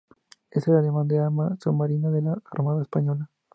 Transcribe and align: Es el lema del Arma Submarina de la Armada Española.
Es 0.49 0.67
el 0.67 0.81
lema 0.81 1.03
del 1.03 1.19
Arma 1.19 1.55
Submarina 1.61 2.09
de 2.09 2.23
la 2.23 2.41
Armada 2.49 2.81
Española. 2.81 3.29